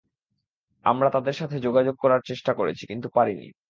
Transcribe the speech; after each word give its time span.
আমরা 0.85 1.09
তাদের 1.09 1.33
সাথে 1.33 1.57
যোগাযোগ 1.59 1.95
করার 1.99 2.21
চেষ্টা 2.25 2.51
করেছি, 2.53 2.83
কিন্তু 2.87 3.07
পারিনি। 3.09 3.47